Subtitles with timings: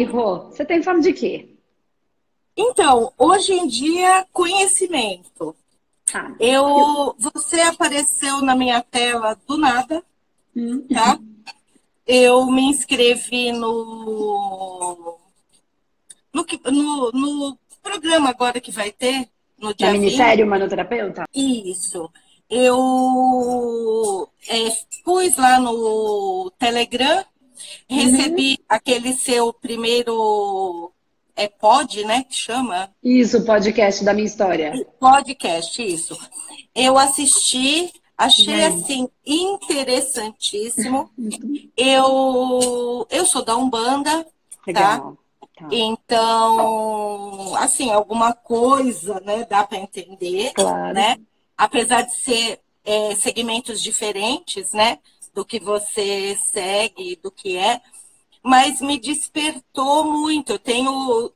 [0.00, 1.48] aí, Rô, você tem fome de quê?
[2.56, 5.54] Então, hoje em dia, conhecimento.
[6.12, 10.02] Ah, eu, você apareceu na minha tela do nada,
[10.56, 10.84] hum.
[10.92, 11.18] tá?
[12.06, 15.18] Eu me inscrevi no,
[16.32, 21.24] no, no, no programa agora que vai ter, no dia Na minissérie Manoterapeuta?
[21.32, 22.10] Isso.
[22.48, 24.68] Eu é,
[25.04, 27.24] pus lá no Telegram,
[27.88, 28.64] recebi uhum.
[28.68, 30.92] aquele seu primeiro
[31.36, 32.90] é pod, né, que chama?
[33.02, 34.86] Isso, podcast da minha história.
[34.98, 36.18] Podcast, isso.
[36.74, 41.10] Eu assisti, achei assim interessantíssimo.
[41.76, 44.30] Eu eu sou da Umbanda, tá?
[44.66, 45.16] Legal.
[45.58, 45.68] tá?
[45.70, 50.94] Então, assim, alguma coisa, né, dá para entender, claro.
[50.94, 51.16] né?
[51.56, 54.98] Apesar de ser é, segmentos diferentes, né,
[55.34, 57.80] do que você segue, do que é,
[58.42, 60.52] mas me despertou muito.
[60.52, 61.32] Eu tenho.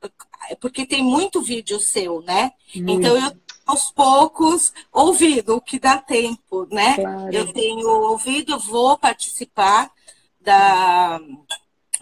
[0.59, 2.51] Porque tem muito vídeo seu, né?
[2.75, 2.91] Muito.
[2.91, 3.31] Então eu
[3.65, 6.95] aos poucos ouvido o que dá tempo, né?
[6.95, 7.33] Claro.
[7.33, 9.91] Eu tenho ouvido, vou participar
[10.39, 11.19] da,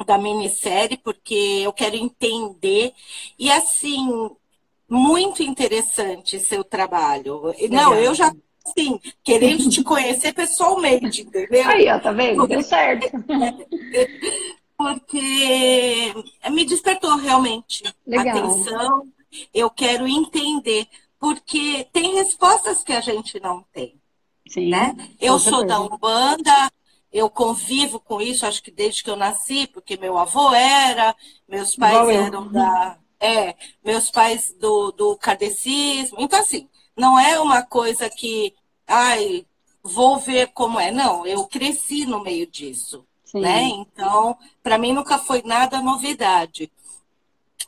[0.05, 2.93] da minissérie, porque eu quero entender.
[3.39, 4.29] E assim,
[4.89, 7.43] muito interessante seu trabalho.
[7.43, 7.91] Legal.
[7.91, 8.33] Não, eu já
[8.77, 11.67] sim, querendo te conhecer pessoalmente, entendeu?
[11.67, 12.47] Aí, ó, tá vendo?
[12.47, 13.11] Deu certo.
[14.77, 16.13] porque
[16.51, 18.37] me despertou realmente Legal.
[18.37, 19.07] atenção.
[19.53, 20.87] Eu quero entender,
[21.19, 23.99] porque tem respostas que a gente não tem.
[24.47, 24.95] Sim, né?
[25.19, 26.71] Eu sou da Umbanda,
[27.11, 31.15] eu convivo com isso, acho que desde que eu nasci, porque meu avô era,
[31.47, 32.49] meus pais Igual eram eu.
[32.49, 32.97] da.
[33.19, 36.17] É, meus pais do, do kardecismo.
[36.19, 38.53] Então, assim, não é uma coisa que,
[38.87, 39.45] ai,
[39.81, 40.91] vou ver como é.
[40.91, 43.05] Não, eu cresci no meio disso.
[43.33, 43.63] Né?
[43.63, 46.71] Então, para mim nunca foi nada novidade.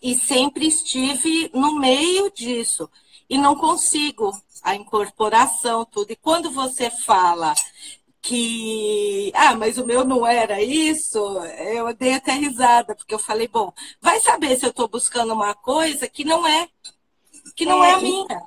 [0.02, 2.90] E sempre estive no meio disso.
[3.28, 4.32] E não consigo
[4.62, 6.12] a incorporação, tudo.
[6.12, 7.56] E quando você fala
[8.22, 11.20] que, ah, mas o meu não era isso,
[11.76, 13.72] eu dei até risada, porque eu falei, bom,
[14.02, 16.68] vai saber se eu estou buscando uma coisa que não é,
[17.56, 18.46] que não é, é a minha.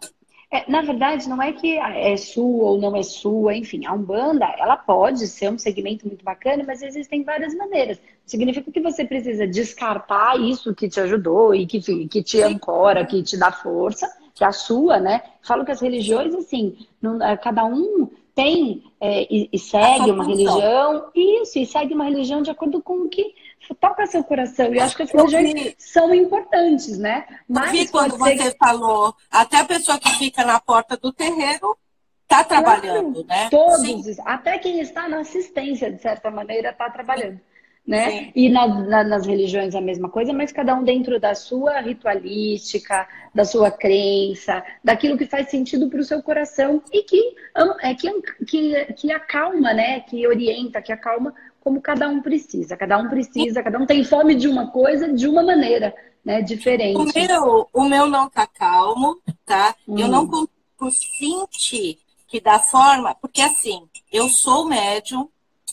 [0.50, 4.46] É, na verdade, não é que é sua ou não é sua, enfim, a Umbanda,
[4.58, 8.00] ela pode ser um segmento muito bacana, mas existem várias maneiras.
[8.24, 13.22] Significa que você precisa descartar isso que te ajudou e que, que te ancora, que
[13.22, 15.22] te dá força, que é a sua, né?
[15.42, 20.24] Falo que as religiões, assim, não, é, cada um tem é, e, e, segue uma
[20.24, 23.34] religião, isso, e segue uma religião de acordo com o que
[23.80, 24.72] toca seu coração.
[24.72, 27.26] E acho que as religiões são importantes, né?
[27.48, 31.76] Mas vi quando você falou, até a pessoa que fica na porta do terreiro
[32.22, 33.50] está trabalhando, claro, né?
[33.50, 34.22] Todos, Sim.
[34.24, 37.40] até quem está na assistência, de certa maneira, está trabalhando.
[37.88, 38.30] Né?
[38.34, 43.08] E na, na, nas religiões a mesma coisa, mas cada um dentro da sua ritualística,
[43.34, 47.34] da sua crença, daquilo que faz sentido para o seu coração e que,
[47.80, 50.00] é, que, que, que acalma, né?
[50.00, 52.76] Que orienta, que acalma como cada um precisa.
[52.76, 56.42] Cada um precisa, cada um tem fome de uma coisa de uma maneira, né?
[56.42, 56.94] Diferente.
[56.94, 59.74] O meu, o meu não tá calmo, tá?
[59.88, 59.98] Hum.
[59.98, 60.46] Eu não hum.
[60.76, 65.26] consigo sentir que da forma, porque assim, eu sou médium,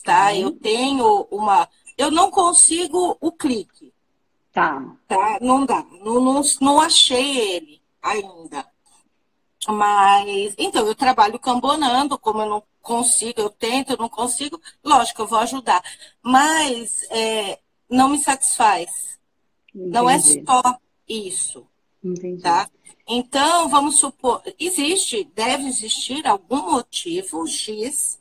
[0.03, 0.31] tá?
[0.31, 0.35] Hum.
[0.35, 1.67] Eu tenho uma,
[1.97, 3.93] eu não consigo o clique.
[4.51, 4.81] Tá.
[5.07, 5.37] Tá?
[5.41, 5.83] Não dá.
[6.03, 8.65] Não, não, não achei ele ainda.
[9.67, 15.23] Mas, então, eu trabalho cambonando, como eu não consigo, eu tento, eu não consigo, lógico,
[15.23, 15.83] eu vou ajudar.
[16.21, 19.19] Mas é, não me satisfaz.
[19.73, 19.91] Entendi.
[19.91, 21.67] Não é só isso.
[22.03, 22.41] Entendi.
[22.41, 22.69] Tá?
[23.07, 28.19] Então, vamos supor, existe, deve existir algum motivo X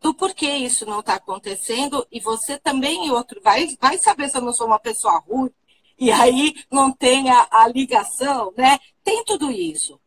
[0.00, 4.36] do porquê isso não está acontecendo, e você também e outro vai, vai saber se
[4.36, 5.50] eu não sou uma pessoa ruim,
[5.98, 8.78] e aí não tem a, a ligação, né?
[9.02, 9.98] Tem tudo isso.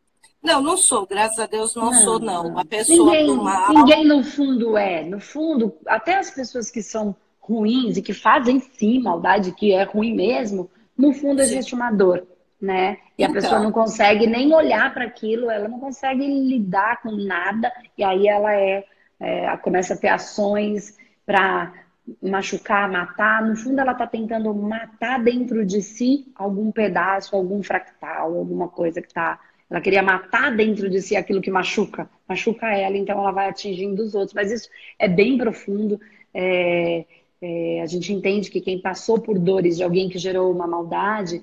[0.42, 2.48] Não, não sou, graças a Deus não, não sou, não.
[2.48, 3.74] Uma pessoa ninguém, do mal.
[3.74, 5.04] Ninguém no fundo é.
[5.04, 9.84] No fundo, até as pessoas que são ruins e que fazem sim maldade, que é
[9.84, 11.52] ruim mesmo, no fundo sim.
[11.52, 12.26] existe uma dor,
[12.60, 12.98] né?
[13.18, 13.32] E então.
[13.32, 18.04] a pessoa não consegue nem olhar para aquilo, ela não consegue lidar com nada, e
[18.04, 18.86] aí ela é,
[19.22, 21.74] é começa a ter ações para
[22.22, 23.46] machucar, matar.
[23.46, 29.02] No fundo, ela está tentando matar dentro de si algum pedaço, algum fractal, alguma coisa
[29.02, 29.40] que está
[29.72, 34.04] ela queria matar dentro de si aquilo que machuca, machuca ela, então ela vai atingindo
[34.04, 34.34] os outros.
[34.34, 34.70] Mas isso
[35.00, 35.98] é bem profundo.
[36.34, 37.06] É,
[37.42, 41.42] é, a gente entende que quem passou por dores de alguém que gerou uma maldade,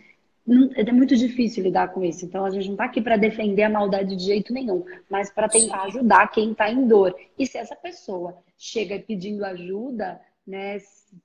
[0.77, 2.25] é muito difícil lidar com isso.
[2.25, 5.49] Então a gente não está aqui para defender a maldade de jeito nenhum, mas para
[5.49, 7.15] tentar ajudar quem está em dor.
[7.39, 10.79] E se essa pessoa chega pedindo ajuda, né,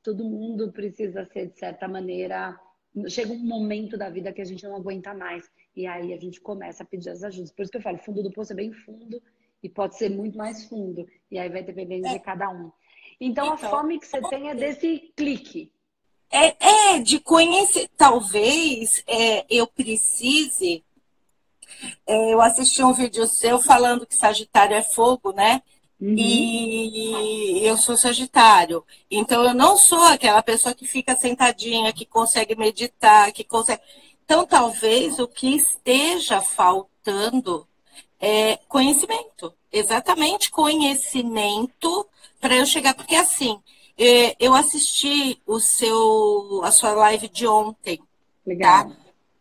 [0.04, 2.60] todo mundo precisa ser, de certa maneira,
[3.08, 5.50] chega um momento da vida que a gente não aguenta mais.
[5.75, 7.52] E aí a gente começa a pedir as ajudas.
[7.52, 9.22] Por isso que eu falo, fundo do poço é bem fundo
[9.64, 11.08] e pode ser muito mais fundo.
[11.31, 12.20] E aí vai depender de é.
[12.20, 12.72] cada um.
[13.20, 15.72] Então, então, a fome que você tem é desse clique.
[16.33, 17.88] É, é de conhecer.
[17.95, 20.83] Talvez é, eu precise.
[22.07, 25.62] É, eu assisti um vídeo seu falando que Sagitário é fogo, né?
[26.01, 26.15] Uhum.
[26.18, 28.83] E eu sou Sagitário.
[29.12, 33.83] Então eu não sou aquela pessoa que fica sentadinha, que consegue meditar, que consegue.
[34.25, 37.68] Então talvez o que esteja faltando
[38.19, 39.53] é conhecimento.
[39.71, 42.07] Exatamente conhecimento
[42.41, 42.95] para eu chegar.
[42.95, 43.62] Porque assim,
[43.98, 48.00] eu assisti o seu, a sua live de ontem.
[48.45, 48.90] Legal.
[48.90, 48.95] Tá?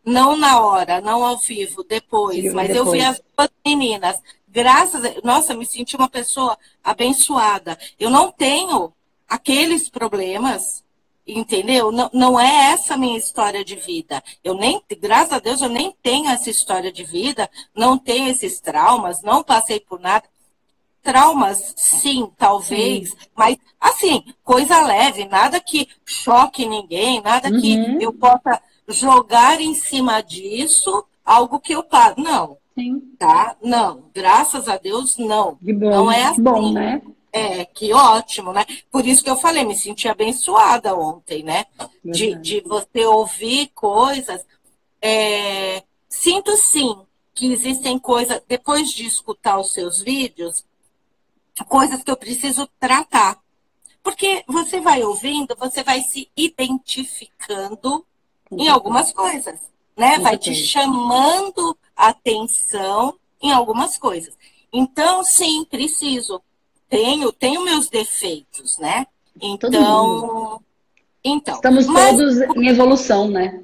[0.05, 2.41] Não na hora, não ao vivo, depois.
[2.41, 2.87] Sim, mas depois.
[2.87, 4.21] eu vi as duas meninas
[4.53, 7.77] graças a nossa, me senti uma pessoa abençoada.
[7.99, 8.93] Eu não tenho
[9.27, 10.83] aqueles problemas,
[11.25, 11.91] entendeu?
[11.91, 14.23] Não, não é essa a minha história de vida.
[14.43, 18.61] Eu nem, graças a Deus, eu nem tenho essa história de vida, não tenho esses
[18.61, 20.25] traumas, não passei por nada.
[21.03, 23.17] Traumas, sim, talvez, sim.
[23.35, 27.59] mas assim, coisa leve, nada que choque ninguém, nada uhum.
[27.59, 32.21] que eu possa jogar em cima disso algo que eu pago.
[32.21, 32.99] Não, Sim.
[33.19, 33.55] Tá?
[33.61, 35.55] Não, graças a Deus, não.
[35.57, 35.89] Que bom.
[35.89, 36.41] Não é assim.
[36.41, 37.01] Bom, né?
[37.31, 38.65] É, que ótimo, né?
[38.91, 41.65] Por isso que eu falei, me senti abençoada ontem, né?
[42.03, 44.45] De, de você ouvir coisas.
[45.01, 46.95] É, sinto sim
[47.33, 50.63] que existem coisas, depois de escutar os seus vídeos,
[51.67, 53.39] coisas que eu preciso tratar.
[54.01, 58.05] Porque você vai ouvindo, você vai se identificando
[58.51, 59.59] em algumas coisas,
[59.95, 60.19] né?
[60.19, 64.37] Vai te chamando atenção em algumas coisas.
[64.71, 66.41] Então, sim, preciso.
[66.89, 69.07] Tenho, tenho meus defeitos, né?
[69.41, 70.61] Então,
[71.23, 71.55] então.
[71.55, 73.63] Estamos mas, todos em evolução, né?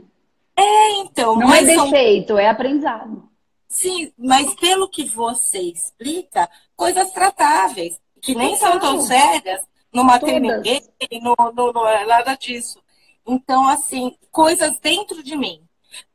[0.55, 1.35] É, então.
[1.35, 2.39] Não é defeito, são...
[2.39, 3.29] é aprendizado.
[3.67, 9.61] Sim, mas pelo que você explica, coisas tratáveis, que nem são tão sérias,
[9.91, 10.81] não matei ninguém,
[11.21, 12.81] não, não, não é nada disso.
[13.27, 15.61] Então, assim, coisas dentro de mim.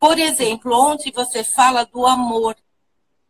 [0.00, 2.56] Por exemplo, ontem você fala do amor,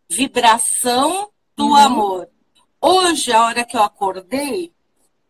[0.09, 1.77] vibração do uhum.
[1.77, 2.29] amor.
[2.81, 4.73] Hoje, a hora que eu acordei,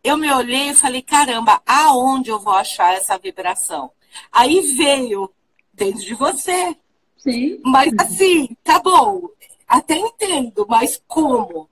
[0.03, 3.91] eu me olhei e falei: caramba, aonde eu vou achar essa vibração?
[4.31, 5.33] Aí veio
[5.73, 6.77] dentro de você.
[7.17, 7.59] Sim.
[7.63, 9.27] Mas assim, tá bom,
[9.67, 11.67] até entendo, mas como?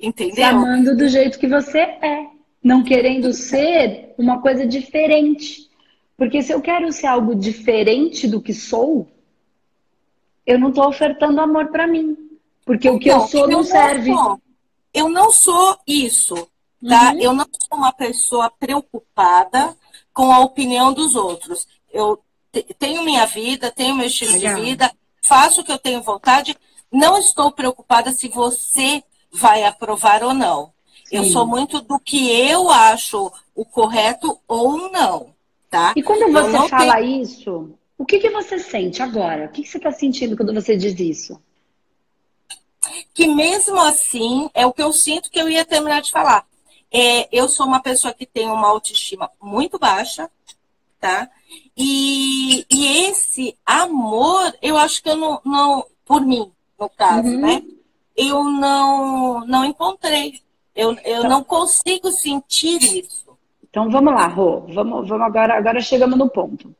[0.00, 0.36] Entendeu?
[0.36, 2.26] Se amando do jeito que você é,
[2.62, 5.68] não querendo ser uma coisa diferente.
[6.16, 9.08] Porque se eu quero ser algo diferente do que sou,
[10.46, 12.16] eu não estou ofertando amor para mim.
[12.64, 14.12] Porque então, o que eu sou não, serve.
[14.12, 14.40] Sou.
[14.92, 16.48] Eu não sou isso,
[16.86, 17.12] tá?
[17.12, 17.20] Uhum.
[17.20, 19.76] Eu não sou uma pessoa preocupada
[20.12, 21.66] com a opinião dos outros.
[21.92, 22.20] Eu
[22.78, 24.56] tenho minha vida, tenho meu estilo Legal.
[24.56, 24.92] de vida,
[25.22, 26.56] faço o que eu tenho vontade,
[26.90, 29.02] não estou preocupada se você
[29.32, 30.72] vai aprovar ou não.
[31.04, 31.16] Sim.
[31.16, 35.38] Eu sou muito do que eu acho o correto ou não
[35.70, 35.92] tá?
[35.96, 37.22] E quando você fala tenho...
[37.22, 39.46] isso, o que, que você sente agora?
[39.46, 41.40] O que, que você está sentindo quando você diz isso?
[43.12, 46.46] Que mesmo assim, é o que eu sinto que eu ia terminar de falar.
[46.90, 50.30] É, eu sou uma pessoa que tem uma autoestima muito baixa,
[50.98, 51.28] tá?
[51.76, 57.40] E, e esse amor, eu acho que eu não, não por mim, no caso, uhum.
[57.40, 57.62] né?
[58.18, 60.40] Eu não, não encontrei.
[60.74, 63.28] Eu, eu então, não consigo sentir isso.
[63.70, 64.62] Então vamos lá, Rô.
[64.62, 66.74] Vamos, vamos agora, agora chegamos no ponto.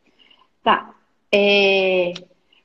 [0.64, 0.92] Tá.
[1.32, 2.12] É...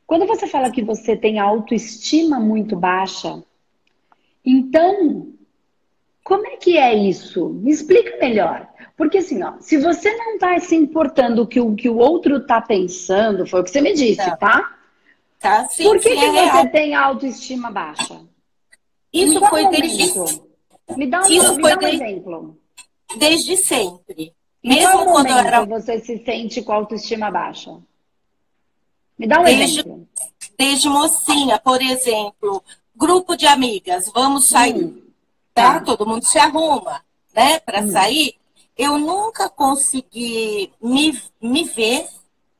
[0.07, 3.43] Quando você fala que você tem autoestima muito baixa,
[4.43, 5.27] então
[6.23, 7.49] como é que é isso?
[7.49, 8.67] Me explica melhor.
[8.97, 12.59] Porque assim, ó, se você não está se importando que o que o outro está
[12.59, 14.37] pensando, foi o que você me disse, tá?
[14.37, 14.75] Tá,
[15.39, 18.19] tá sim, Por que, sim, que é você tem autoestima baixa?
[19.13, 20.13] Isso foi desde...
[20.97, 22.57] Me dá um, Isso me dá um exemplo
[23.17, 24.33] desde sempre.
[24.63, 25.65] Mesmo quando eu era.
[25.65, 27.77] você se sente com autoestima baixa?
[29.17, 30.07] Me dá um desde, exemplo.
[30.57, 32.63] Desde mocinha, por exemplo,
[32.95, 34.75] grupo de amigas, vamos sair.
[34.75, 35.01] Hum.
[35.53, 35.79] Tá?
[35.79, 35.79] tá?
[35.81, 37.01] Todo mundo se arruma,
[37.35, 37.91] né, para hum.
[37.91, 38.35] sair.
[38.77, 42.07] Eu nunca consegui me, me ver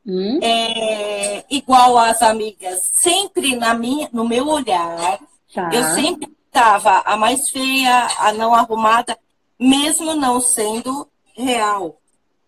[0.05, 0.39] hum.
[0.43, 2.81] é, igual às amigas.
[2.93, 5.19] Sempre na minha, no meu olhar,
[5.53, 5.69] tá.
[5.73, 9.17] eu sempre estava a mais feia, a não arrumada
[9.59, 11.99] mesmo não sendo real.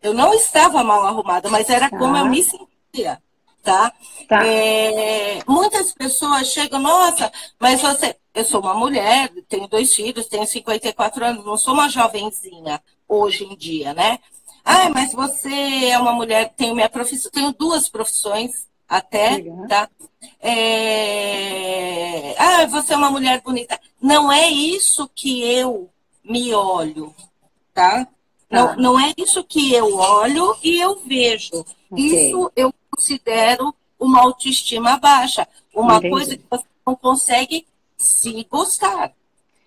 [0.02, 1.98] Eu não estava mal arrumada, mas era tá.
[1.98, 3.22] como eu me sentia.
[3.64, 3.92] Tá?
[4.30, 4.46] tá.
[4.46, 8.16] É, muitas pessoas chegam, nossa, mas você.
[8.32, 13.46] Eu sou uma mulher, tenho dois filhos, tenho 54 anos, não sou uma jovenzinha hoje
[13.46, 14.20] em dia, né?
[14.64, 19.68] Ah, mas você é uma mulher, tenho minha profissão, tenho duas profissões até, Legal.
[19.68, 19.90] tá?
[20.42, 22.36] É...
[22.38, 23.80] Ah, você é uma mulher bonita.
[24.02, 25.90] Não é isso que eu
[26.24, 27.14] me olho,
[27.74, 28.08] tá?
[28.50, 28.76] Não, tá.
[28.76, 31.66] não é isso que eu olho e eu vejo.
[31.92, 32.30] Okay.
[32.30, 35.48] Isso eu considero uma autoestima baixa.
[35.74, 36.10] Uma Entendi.
[36.10, 37.66] coisa que você não consegue
[37.98, 39.12] se gostar.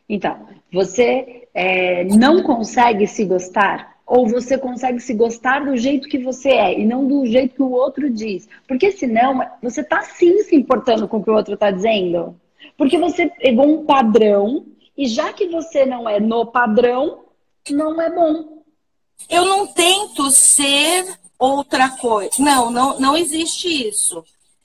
[0.08, 6.18] Então, você é, não consegue se gostar ou você consegue se gostar do jeito que
[6.18, 8.48] você é e não do jeito que o outro diz.
[8.66, 12.34] Porque senão você está sim se importando com o que o outro está dizendo.
[12.76, 14.64] Porque você pegou um padrão
[14.96, 17.24] e já que você não é no padrão,
[17.70, 18.62] não é bom.
[19.28, 21.04] Eu não tento ser
[21.38, 22.30] outra coisa.
[22.38, 24.24] Não, não, não existe isso.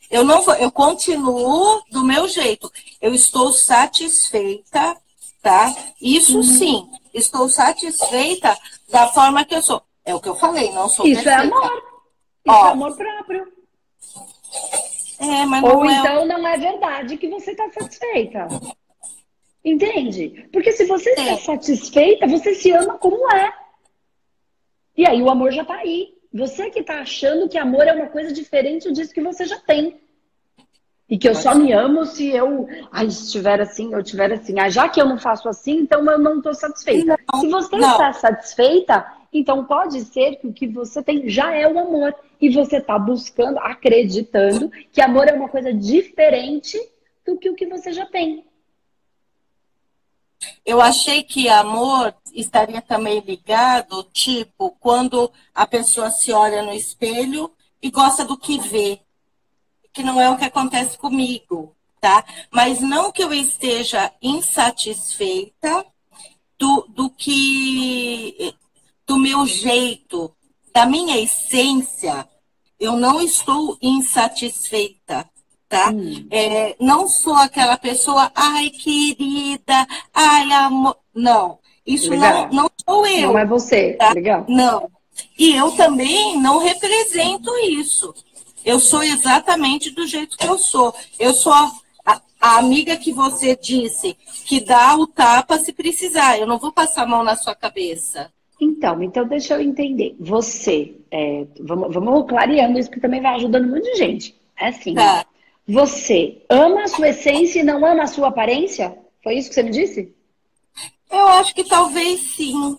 [0.09, 2.71] Eu não vou, eu continuo do meu jeito.
[3.01, 4.95] Eu estou satisfeita,
[5.41, 5.75] tá?
[6.01, 6.43] Isso uhum.
[6.43, 8.57] sim, estou satisfeita
[8.89, 9.81] da forma que eu sou.
[10.05, 11.55] É o que eu falei, não sou Isso é perfeita.
[11.55, 11.77] é amor.
[12.45, 13.53] Isso Ó, é amor próprio.
[15.19, 15.99] É, mas Ou é...
[15.99, 18.47] então não é verdade que você está satisfeita.
[19.63, 20.49] Entende?
[20.51, 23.53] Porque se você está satisfeita, você se ama como é.
[24.97, 26.13] E aí o amor já está aí.
[26.33, 30.02] Você que está achando que amor é uma coisa diferente disso que você já tem.
[31.13, 34.59] E que eu só me amo se eu ai, estiver assim, eu estiver assim.
[34.59, 37.19] Ah, já que eu não faço assim, então eu não estou satisfeita.
[37.31, 37.91] Não, se você não.
[37.91, 42.15] está satisfeita, então pode ser que o que você tem já é o amor.
[42.41, 46.79] E você está buscando, acreditando que amor é uma coisa diferente
[47.23, 48.43] do que o que você já tem.
[50.65, 57.51] Eu achei que amor estaria também ligado, tipo, quando a pessoa se olha no espelho
[57.79, 58.99] e gosta do que vê
[59.93, 62.25] que não é o que acontece comigo, tá?
[62.51, 65.85] Mas não que eu esteja insatisfeita
[66.57, 68.55] do, do que
[69.05, 70.33] do meu jeito,
[70.73, 72.27] da minha essência,
[72.79, 75.29] eu não estou insatisfeita,
[75.69, 75.91] tá?
[75.91, 76.27] Hum.
[76.31, 81.59] É, não sou aquela pessoa, ai querida, ai amor, não.
[81.85, 83.33] Isso não, não sou eu.
[83.33, 84.13] Não é você, tá?
[84.13, 84.45] legal.
[84.47, 84.89] Não.
[85.37, 88.13] E eu também não represento isso.
[88.65, 90.93] Eu sou exatamente do jeito que eu sou.
[91.19, 91.71] Eu sou a,
[92.39, 96.37] a, amiga que você disse que dá o tapa se precisar.
[96.37, 98.31] Eu não vou passar a mão na sua cabeça.
[98.59, 100.15] Então, então deixa eu entender.
[100.19, 104.35] Você, é, vamos, vamos clareando isso que também vai ajudando muita gente.
[104.57, 104.93] É assim.
[104.93, 105.25] Tá.
[105.67, 108.97] Você ama a sua essência e não ama a sua aparência?
[109.23, 110.13] Foi isso que você me disse?
[111.09, 112.77] Eu acho que talvez sim.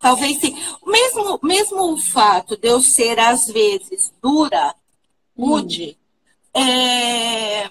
[0.00, 0.56] Talvez sim.
[0.86, 4.74] Mesmo, mesmo o fato de eu ser, às vezes, dura,
[5.36, 5.98] mude.
[6.54, 6.60] Hum.
[6.60, 7.70] É...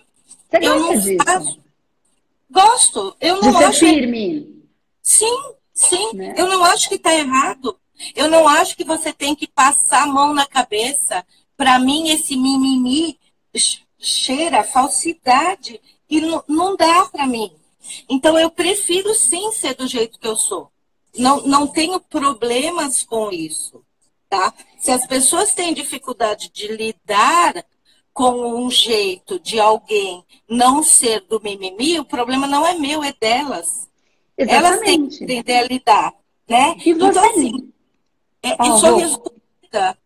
[0.49, 1.23] Você gosta eu não disso?
[1.25, 1.59] Faço...
[2.51, 3.15] Gosto.
[3.19, 3.79] Eu não De acho.
[3.79, 4.63] firme.
[5.01, 6.13] Sim, sim.
[6.13, 6.35] Né?
[6.37, 7.77] Eu não acho que está errado.
[8.15, 11.25] Eu não acho que você tem que passar a mão na cabeça.
[11.57, 13.19] Para mim, esse mimimi
[13.97, 15.79] cheira falsidade
[16.09, 17.51] e não, não dá para mim.
[18.09, 20.69] Então, eu prefiro sim ser do jeito que eu sou.
[21.17, 23.83] Não, não tenho problemas com isso
[24.33, 24.51] tá?
[24.83, 27.65] Se as pessoas têm dificuldade de lidar
[28.13, 33.13] com um jeito de alguém não ser do mimimi, o problema não é meu, é
[33.13, 33.89] delas.
[34.37, 34.65] Exatamente.
[34.65, 36.13] Elas têm que aprender a lidar,
[36.49, 36.75] né?
[36.85, 37.09] E você?
[37.09, 37.71] Então, assim,
[38.43, 39.97] é, oh, isso resulta.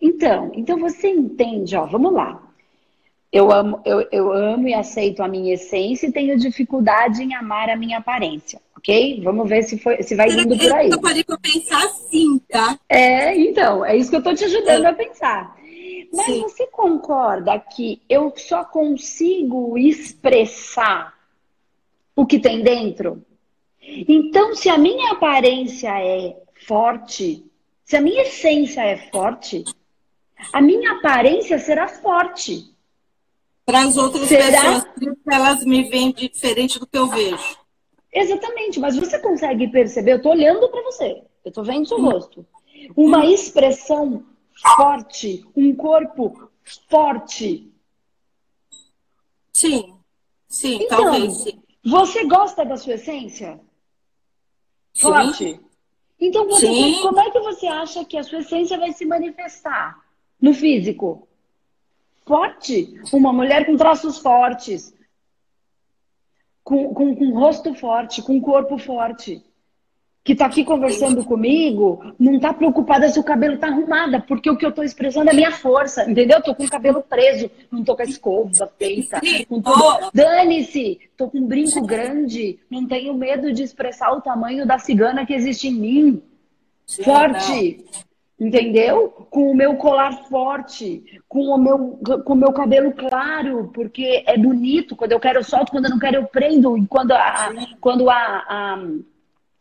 [0.00, 2.40] Então, então você entende, ó, vamos lá.
[3.32, 7.68] Eu amo, eu, eu amo e aceito a minha essência e tenho dificuldade em amar
[7.68, 9.20] a minha aparência ok?
[9.22, 10.90] Vamos ver se, foi, se vai indo por aí.
[10.90, 12.78] Eu parei para pensar assim, tá?
[12.88, 14.88] É, então, é isso que eu estou te ajudando é.
[14.88, 15.56] a pensar.
[16.12, 16.40] Mas Sim.
[16.40, 21.14] você concorda que eu só consigo expressar
[22.16, 23.24] o que tem dentro?
[23.80, 27.44] Então, se a minha aparência é forte,
[27.84, 29.64] se a minha essência é forte,
[30.52, 32.74] a minha aparência será forte.
[33.64, 34.46] Para as outras será?
[34.46, 34.84] pessoas,
[35.30, 37.59] elas me veem diferente do que eu vejo.
[38.12, 42.44] Exatamente, mas você consegue perceber, eu estou olhando para você, eu estou vendo seu rosto.
[42.96, 44.24] Uma expressão
[44.76, 46.50] forte, um corpo
[46.88, 47.72] forte.
[49.52, 49.94] Sim,
[50.48, 51.62] sim, então, talvez sim.
[51.84, 53.60] Você gosta da sua essência?
[54.98, 55.54] Forte.
[55.54, 55.60] Sim.
[56.20, 57.00] Então, você, sim.
[57.00, 59.98] como é que você acha que a sua essência vai se manifestar
[60.40, 61.26] no físico?
[62.26, 63.00] Forte.
[63.12, 64.94] Uma mulher com traços fortes,
[66.70, 69.42] com, com, com rosto forte, com corpo forte,
[70.22, 74.56] que está aqui conversando comigo, não está preocupada se o cabelo está arrumado, porque o
[74.56, 76.38] que eu estou expressando é minha força, entendeu?
[76.38, 79.20] Estou com o cabelo preso, não estou com a escova feita.
[79.48, 80.10] Tô...
[80.14, 85.26] Dane-se, estou com um brinco grande, não tenho medo de expressar o tamanho da cigana
[85.26, 86.22] que existe em mim.
[87.02, 87.84] Forte.
[88.40, 89.08] Entendeu?
[89.30, 94.36] Com o meu colar forte, com o meu, com o meu cabelo claro, porque é
[94.38, 94.96] bonito.
[94.96, 96.78] Quando eu quero eu solto, quando eu não quero eu prendo.
[96.78, 98.78] E quando a, quando a, a,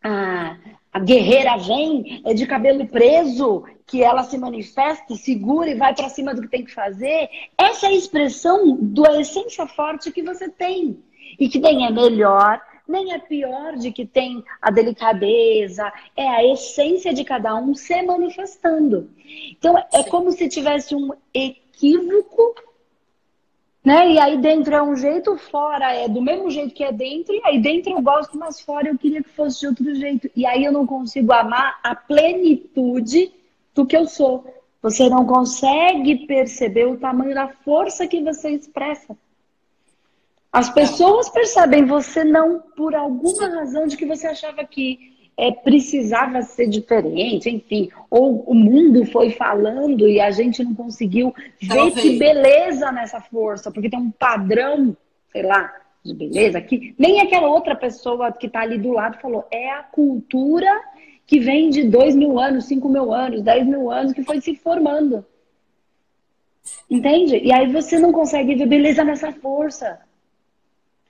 [0.03, 0.57] a,
[0.93, 6.07] a guerreira vem, é de cabelo preso, que ela se manifesta, segura e vai para
[6.09, 7.27] cima do que tem que fazer.
[7.57, 11.03] Essa é a expressão da essência forte que você tem.
[11.37, 16.43] E que nem é melhor, nem é pior de que tem a delicadeza, é a
[16.43, 19.09] essência de cada um se manifestando.
[19.51, 20.09] Então é Sim.
[20.09, 22.55] como se tivesse um equívoco,
[23.85, 24.11] né?
[24.11, 27.41] E aí dentro é um jeito, fora é do mesmo jeito que é dentro, e
[27.45, 30.29] aí dentro eu gosto, mas fora eu queria que fosse de outro jeito.
[30.35, 33.31] E aí eu não consigo amar a plenitude
[33.75, 34.45] do que eu sou.
[34.81, 39.15] Você não consegue perceber o tamanho da força que você expressa.
[40.51, 46.41] As pessoas percebem, você não, por alguma razão de que você achava que é, precisava
[46.41, 52.17] ser diferente, enfim, ou o mundo foi falando e a gente não conseguiu ver que
[52.17, 54.97] beleza nessa força, porque tem um padrão,
[55.31, 59.45] sei lá, de beleza que nem aquela outra pessoa que está ali do lado falou,
[59.51, 60.69] é a cultura
[61.27, 64.55] que vem de dois mil anos, cinco mil anos, dez mil anos, que foi se
[64.55, 65.23] formando.
[66.89, 67.37] Entende?
[67.37, 69.99] E aí você não consegue ver beleza nessa força.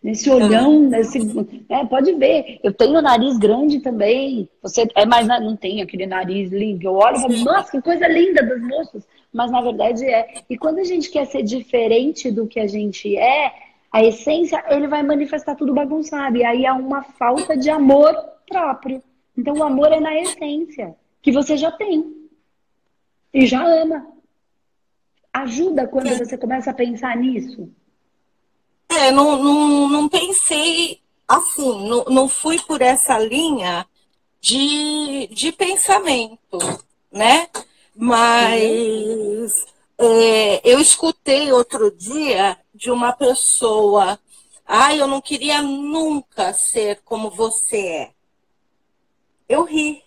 [0.02, 1.20] Nesse olhão, nesse.
[1.68, 2.60] É, pode ver.
[2.64, 4.48] Eu tenho nariz grande também.
[4.62, 5.28] Você é mais.
[5.28, 6.88] Não tem aquele nariz lindo.
[6.88, 9.06] Eu olho e falo, nossa, que coisa linda das moças.
[9.34, 10.42] Mas na verdade é.
[10.50, 13.52] E quando a gente quer ser diferente do que a gente é,
[13.92, 16.38] a essência, ele vai manifestar tudo bagunçado.
[16.38, 18.16] E aí há uma falta de amor
[18.48, 19.04] próprio.
[19.38, 22.30] Então o amor é na essência, que você já tem.
[23.34, 24.08] E já ama.
[25.32, 27.70] Ajuda quando você começa a pensar nisso.
[29.00, 33.88] É, não, não, não pensei assim, não, não fui por essa linha
[34.42, 36.58] de, de pensamento,
[37.10, 37.48] né?
[37.96, 39.66] Mas
[39.98, 44.20] é, eu escutei outro dia de uma pessoa,
[44.66, 48.12] ah, eu não queria nunca ser como você é.
[49.48, 50.04] Eu ri.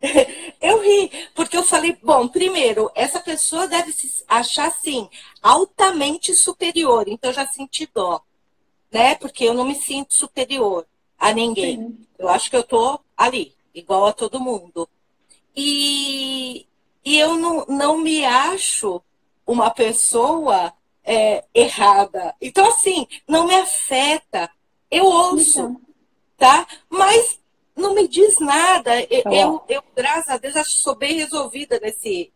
[0.60, 5.08] Eu ri, porque eu falei, bom, primeiro, essa pessoa deve se achar assim,
[5.42, 8.20] altamente superior, então eu já senti dó,
[8.90, 9.14] né?
[9.16, 10.86] Porque eu não me sinto superior
[11.18, 11.76] a ninguém.
[11.76, 12.06] Sim.
[12.18, 14.88] Eu acho que eu tô ali, igual a todo mundo.
[15.54, 16.66] E,
[17.04, 19.02] e eu não, não me acho
[19.46, 20.72] uma pessoa
[21.04, 22.34] é, errada.
[22.40, 24.50] Então, assim, não me afeta.
[24.90, 25.80] Eu ouço, então.
[26.36, 26.66] tá?
[26.88, 27.37] Mas
[27.78, 28.90] não me diz nada.
[29.22, 32.30] Tá eu, eu, graças a Deus, acho que sou bem resolvida nesse,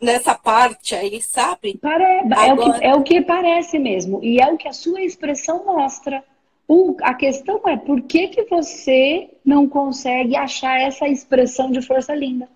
[0.00, 1.78] nessa parte aí, sabe?
[1.78, 2.04] Pare...
[2.04, 2.46] Agora...
[2.46, 4.22] É, o que, é o que parece mesmo.
[4.22, 6.22] E é o que a sua expressão mostra.
[6.66, 12.14] O, a questão é por que, que você não consegue achar essa expressão de força
[12.14, 12.48] linda?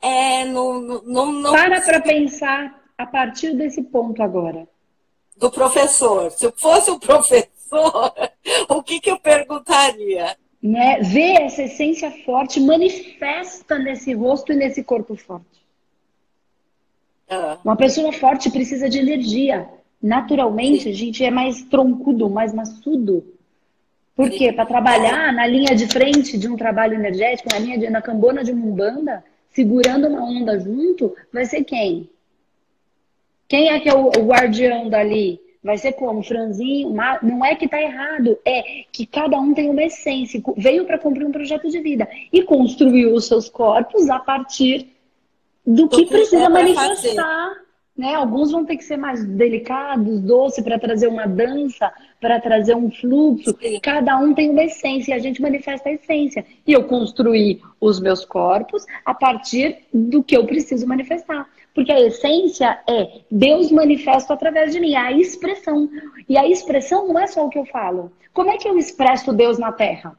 [0.00, 0.80] É, não.
[0.80, 4.66] não, não Para para pensar a partir desse ponto agora.
[5.36, 6.30] Do professor.
[6.30, 8.14] Se eu fosse o professor,
[8.68, 10.36] o que, que eu perguntaria?
[10.62, 15.66] Né, vê essa essência forte manifesta nesse rosto e nesse corpo forte.
[17.28, 17.58] Ah.
[17.64, 19.68] Uma pessoa forte precisa de energia.
[20.00, 20.90] Naturalmente, Sim.
[20.90, 23.24] a gente é mais troncudo, mais maçudo.
[24.14, 24.38] Por Sim.
[24.38, 24.52] quê?
[24.52, 28.44] Para trabalhar na linha de frente de um trabalho energético, na linha de, na cambona
[28.44, 32.08] de uma umbanda, segurando uma onda junto, vai ser quem?
[33.48, 35.40] Quem é que é o, o guardião dali?
[35.62, 36.24] Vai ser como?
[36.24, 40.98] Franzinho, não é que está errado, é que cada um tem uma essência, veio para
[40.98, 44.88] cumprir um projeto de vida e construiu os seus corpos a partir
[45.64, 47.52] do que precisa manifestar.
[47.96, 48.14] Né?
[48.14, 52.90] Alguns vão ter que ser mais delicados, doce, para trazer uma dança, para trazer um
[52.90, 53.56] fluxo.
[53.60, 53.78] Sim.
[53.80, 56.44] Cada um tem uma essência e a gente manifesta a essência.
[56.66, 61.46] E eu construí os meus corpos a partir do que eu preciso manifestar.
[61.74, 65.88] Porque a essência é Deus manifesto através de mim, a expressão.
[66.28, 68.12] E a expressão não é só o que eu falo.
[68.32, 70.18] Como é que eu expresso Deus na Terra?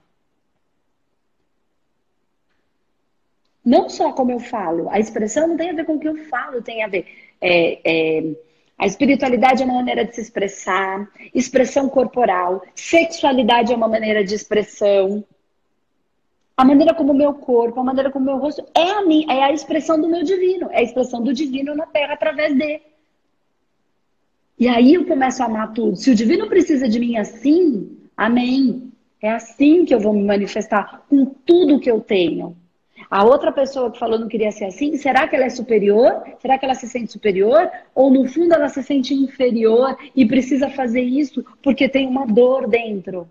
[3.64, 4.90] Não só como eu falo.
[4.90, 7.06] A expressão não tem a ver com o que eu falo, tem a ver.
[7.40, 8.36] É, é,
[8.78, 14.36] a espiritualidade é uma maneira de se expressar, expressão corporal, sexualidade é uma maneira de
[14.36, 15.24] expressão.
[16.56, 19.26] A maneira como o meu corpo, a maneira como o meu rosto é a, minha,
[19.32, 22.82] é a expressão do meu divino, é a expressão do divino na Terra através de.
[24.60, 25.96] E aí eu começo a amar tudo.
[25.96, 28.92] Se o divino precisa de mim assim, amém.
[29.20, 32.56] É assim que eu vou me manifestar com tudo que eu tenho.
[33.10, 36.24] A outra pessoa que falou não queria ser assim, será que ela é superior?
[36.40, 37.70] Será que ela se sente superior?
[37.96, 42.68] Ou no fundo ela se sente inferior e precisa fazer isso porque tem uma dor
[42.68, 43.28] dentro?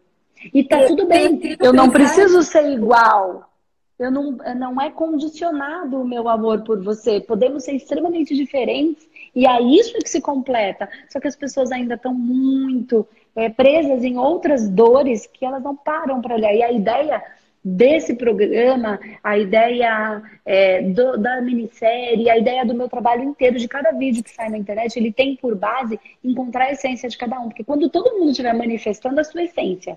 [0.52, 1.56] E tá tudo bem.
[1.60, 3.50] Eu não preciso ser igual.
[3.98, 7.20] Eu não, não é condicionado o meu amor por você.
[7.20, 10.88] Podemos ser extremamente diferentes e é isso que se completa.
[11.08, 15.76] Só que as pessoas ainda estão muito é, presas em outras dores que elas não
[15.76, 16.52] param para olhar.
[16.52, 17.22] E a ideia
[17.64, 23.68] desse programa, a ideia é, do, da minissérie, a ideia do meu trabalho inteiro, de
[23.68, 27.38] cada vídeo que sai na internet, ele tem por base encontrar a essência de cada
[27.38, 27.48] um.
[27.48, 29.96] Porque quando todo mundo estiver manifestando a sua essência,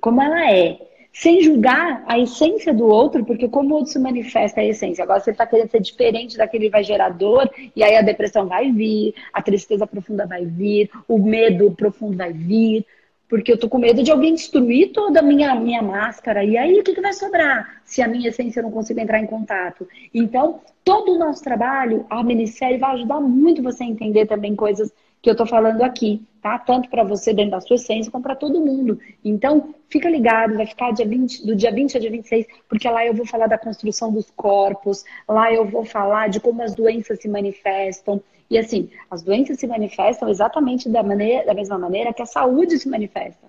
[0.00, 0.78] como ela é,
[1.12, 5.02] sem julgar a essência do outro, porque como o outro se manifesta a essência.
[5.02, 8.70] Agora, ele está querendo ser diferente daquele vai gerar dor, e aí a depressão vai
[8.70, 12.86] vir, a tristeza profunda vai vir, o medo profundo vai vir,
[13.28, 16.44] porque eu tô com medo de alguém destruir toda a minha, minha máscara.
[16.44, 19.26] E aí, o que, que vai sobrar se a minha essência não conseguir entrar em
[19.26, 19.86] contato?
[20.14, 24.90] Então, todo o nosso trabalho, a minissérie vai ajudar muito você a entender também coisas
[25.20, 26.58] que eu tô falando aqui, tá?
[26.58, 28.98] Tanto para você dentro da sua essência, como para todo mundo.
[29.24, 33.04] Então, fica ligado, vai ficar dia 20, do dia 20 ao dia 26, porque lá
[33.04, 37.20] eu vou falar da construção dos corpos, lá eu vou falar de como as doenças
[37.20, 38.22] se manifestam.
[38.50, 42.78] E assim, as doenças se manifestam exatamente da, maneira, da mesma maneira que a saúde
[42.78, 43.46] se manifesta.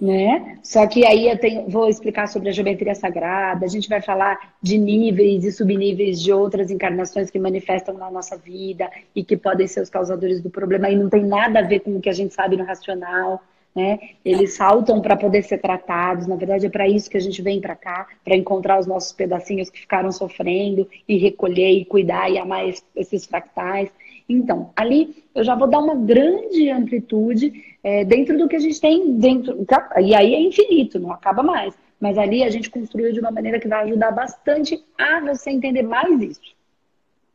[0.00, 0.58] Né?
[0.62, 4.54] Só que aí eu tenho, vou explicar sobre a geometria sagrada, a gente vai falar
[4.62, 9.66] de níveis e subníveis de outras encarnações que manifestam na nossa vida e que podem
[9.66, 12.12] ser os causadores do problema e não tem nada a ver com o que a
[12.12, 13.42] gente sabe no racional
[13.74, 13.98] né?
[14.24, 16.26] Eles saltam para poder ser tratados.
[16.26, 19.12] Na verdade, é para isso que a gente vem para cá, para encontrar os nossos
[19.12, 23.90] pedacinhos que ficaram sofrendo e recolher e cuidar e amar esses fractais.
[24.28, 28.80] Então, ali eu já vou dar uma grande amplitude é, dentro do que a gente
[28.80, 29.66] tem dentro.
[30.00, 31.74] E aí é infinito, não acaba mais.
[32.00, 35.82] Mas ali a gente construiu de uma maneira que vai ajudar bastante a você entender
[35.82, 36.54] mais isso.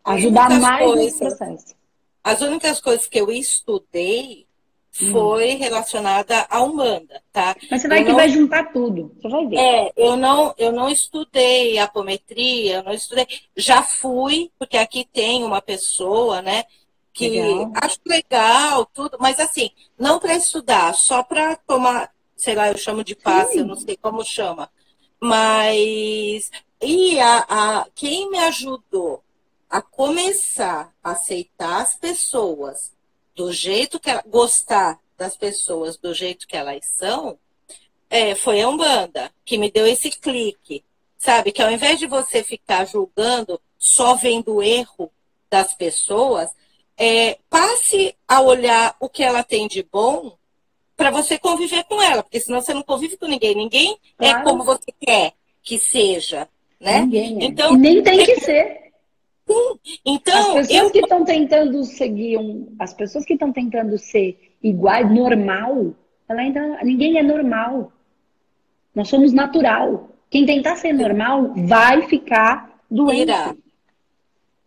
[0.03, 1.75] Ajudar mais coisas, nesse processo.
[2.23, 4.47] As únicas coisas que eu estudei
[5.01, 5.11] Hum.
[5.11, 7.55] foi relacionada à Umbanda, tá?
[7.69, 8.17] Mas você vai eu que não...
[8.17, 9.57] vai juntar tudo, você vai ver.
[9.57, 13.27] É, eu não, eu não estudei apometria, eu não estudei.
[13.55, 16.63] Já fui, porque aqui tem uma pessoa, né?
[17.17, 17.71] Que legal.
[17.75, 23.03] acho legal, tudo, mas assim, não para estudar, só para tomar, sei lá, eu chamo
[23.03, 23.59] de passe, Sim.
[23.59, 24.69] eu não sei como chama.
[25.19, 29.23] Mas e a, a quem me ajudou
[29.67, 32.93] a começar a aceitar as pessoas
[33.35, 37.39] do jeito que ela, gostar das pessoas do jeito que elas são,
[38.09, 40.83] é, foi a Umbanda que me deu esse clique.
[41.17, 41.51] Sabe?
[41.51, 45.11] Que ao invés de você ficar julgando, só vendo o erro
[45.49, 46.51] das pessoas,
[46.97, 50.35] é, passe a olhar o que ela tem de bom
[50.95, 53.55] para você conviver com ela, porque senão você não convive com ninguém.
[53.55, 54.39] Ninguém é claro.
[54.39, 56.47] é como você quer que seja,
[56.81, 57.01] né?
[57.01, 57.45] Ninguém é.
[57.45, 58.87] Então, e nem tem que ser.
[60.05, 60.91] Então, as pessoas eu...
[60.91, 65.93] que estão tentando seguir um, as pessoas que estão tentando ser iguais, normal,
[66.27, 67.91] ela ainda ninguém é normal.
[68.93, 70.09] Nós somos natural.
[70.29, 73.25] Quem tentar ser normal vai ficar doente.
[73.27, 73.55] Pirar.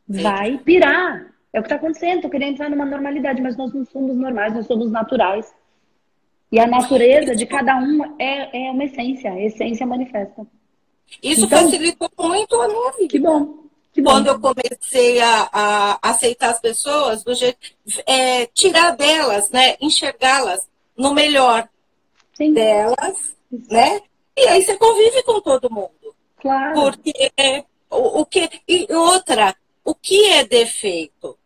[0.08, 1.29] Vai pirar.
[1.52, 2.16] É o que está acontecendo.
[2.16, 5.52] Estou querendo entrar numa normalidade, mas nós não somos normais, nós somos naturais.
[6.52, 9.32] E a natureza de cada um é, é uma essência.
[9.32, 10.46] A essência manifesta.
[11.22, 13.08] Isso então, facilitou muito a minha vida.
[13.08, 13.60] Que bom
[14.04, 17.58] quando eu comecei a, a, aceitar as pessoas do jeito
[18.06, 21.68] é, tirar delas, né, enxergá-las no melhor
[22.34, 22.52] Sim.
[22.52, 24.00] delas, né?
[24.36, 26.14] E aí você convive com todo mundo.
[26.36, 26.74] Claro.
[26.74, 27.32] Porque
[27.90, 31.36] o, o que e outra, o que é defeito?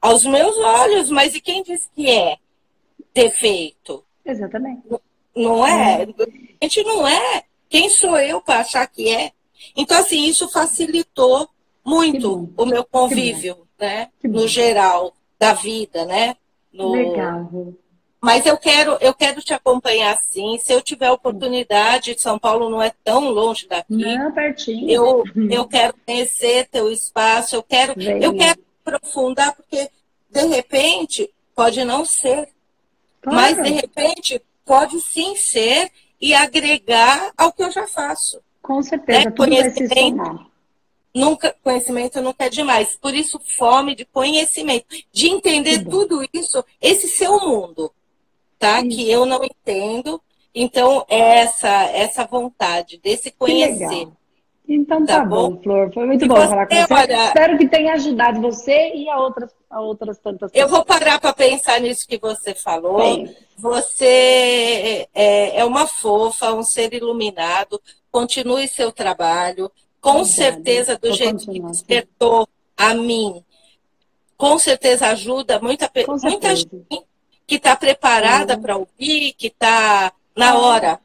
[0.00, 2.36] Aos meus olhos, mas e quem diz que é
[3.14, 4.04] defeito?
[4.24, 4.82] Exatamente.
[4.88, 5.00] Não,
[5.34, 6.02] não é?
[6.02, 6.08] é?
[6.60, 7.44] A gente não é.
[7.68, 9.32] Quem sou eu para achar que é?
[9.76, 11.48] Então, assim, isso facilitou
[11.84, 14.08] muito o meu convívio, né?
[14.22, 16.36] No geral da vida, né?
[16.72, 16.92] No...
[16.92, 17.48] Legal.
[18.20, 20.58] Mas eu quero, eu quero te acompanhar sim.
[20.58, 23.94] Se eu tiver oportunidade, São Paulo não é tão longe daqui.
[23.94, 24.90] Não, pertinho.
[24.90, 29.90] Eu, eu quero conhecer teu espaço, eu quero, eu quero aprofundar, porque
[30.30, 32.48] de repente pode não ser.
[33.20, 33.36] Claro.
[33.36, 38.40] Mas de repente pode sim ser e agregar ao que eu já faço.
[38.62, 40.46] Com certeza, é, tudo se somar.
[41.14, 42.96] Nunca, conhecimento nunca é demais.
[43.00, 47.90] Por isso, fome de conhecimento, de entender tudo isso, esse seu mundo,
[48.58, 48.82] tá?
[48.82, 50.20] Que eu não entendo.
[50.54, 54.08] Então, essa essa vontade desse conhecer.
[54.68, 55.92] Então tá, tá bom, bom, Flor.
[55.92, 56.94] Foi muito e bom você, falar com você.
[56.94, 60.70] Olha, Espero que tenha ajudado você e a outras, a outras tantas pessoas.
[60.70, 62.98] Eu vou parar para pensar nisso que você falou.
[62.98, 63.36] Bem.
[63.58, 67.80] Você é, é uma fofa, um ser iluminado.
[68.10, 69.70] Continue seu trabalho
[70.06, 73.42] com certeza, do jeito que despertou a mim,
[74.36, 75.90] com certeza ajuda muita,
[76.22, 76.86] muita gente
[77.44, 81.00] que está preparada para ouvir, que está na hora.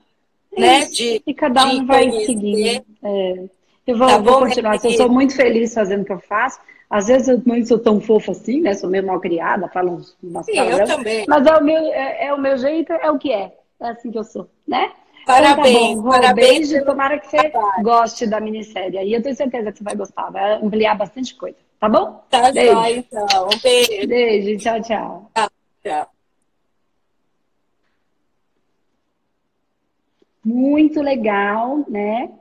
[0.58, 0.86] Né?
[0.86, 2.84] De, e cada um vai seguir.
[3.04, 3.44] É.
[3.88, 4.80] Eu vou, tá vou continuar.
[4.84, 6.60] Eu sou muito feliz fazendo o que eu faço.
[6.90, 8.74] Às vezes eu não sou tão fofa assim, né?
[8.74, 11.26] Sou meio mal criada, falo umas Sim, eu também.
[11.28, 13.54] Mas é o, meu, é, é, o meu jeito, é o que é.
[13.80, 14.92] É assim que eu sou, né?
[15.26, 16.70] Parabéns, então, tá bom, parabéns.
[16.70, 17.84] Beijo, tomara que você trabalho.
[17.84, 19.00] goste da minissérie.
[19.00, 22.24] E eu tenho certeza que você vai gostar, vai ampliar bastante coisa, tá bom?
[22.30, 22.74] Tá beijo.
[22.74, 23.46] Jóia, então.
[23.46, 24.08] Um beijo.
[24.08, 25.32] Beijo, tchau, tchau.
[25.34, 25.50] Tchau,
[25.84, 26.21] tchau.
[30.44, 32.32] Muito legal, né?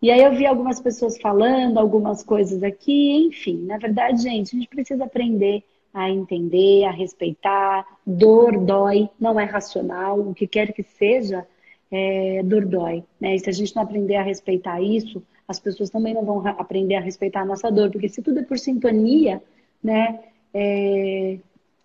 [0.00, 3.64] E aí eu vi algumas pessoas falando algumas coisas aqui, enfim.
[3.64, 7.86] Na verdade, gente, a gente precisa aprender a entender, a respeitar.
[8.06, 10.18] Dor dói, não é racional.
[10.20, 11.46] O que quer que seja,
[11.90, 13.04] é, dor dói.
[13.20, 13.34] Né?
[13.34, 16.94] E se a gente não aprender a respeitar isso, as pessoas também não vão aprender
[16.96, 17.90] a respeitar a nossa dor.
[17.90, 19.42] Porque se tudo é por sintonia,
[19.82, 20.20] né?
[20.54, 21.38] É,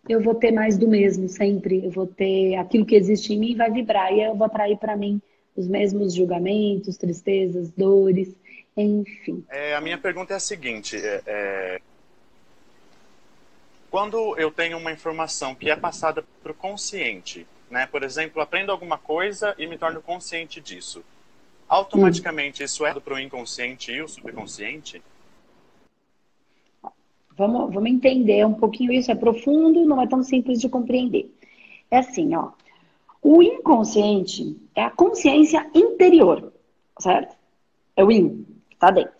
[0.07, 1.85] eu vou ter mais do mesmo sempre.
[1.85, 4.95] Eu vou ter aquilo que existe em mim vai vibrar e eu vou atrair para
[4.95, 5.21] mim
[5.57, 8.29] os mesmos julgamentos, tristezas, dores,
[8.77, 9.43] enfim.
[9.49, 11.81] É, a minha pergunta é a seguinte: é, é...
[13.89, 17.87] quando eu tenho uma informação que é passada para o consciente, né?
[17.87, 21.03] Por exemplo, aprendo alguma coisa e me torno consciente disso.
[21.67, 22.65] Automaticamente hum.
[22.65, 25.01] isso é para o inconsciente e o subconsciente?
[27.35, 29.11] Vamos, vamos entender um pouquinho isso.
[29.11, 31.29] É profundo, não é tão simples de compreender.
[31.91, 32.51] É assim, ó.
[33.29, 36.53] O inconsciente é a consciência interior,
[36.97, 37.35] certo?
[37.93, 39.11] É o in, que está dentro.